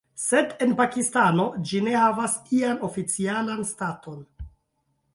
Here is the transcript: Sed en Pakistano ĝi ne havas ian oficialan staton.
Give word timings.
Sed 0.19 0.53
en 0.65 0.71
Pakistano 0.79 1.45
ĝi 1.71 1.83
ne 1.89 1.95
havas 2.05 2.35
ian 2.63 2.83
oficialan 2.91 3.65
staton. 3.75 4.29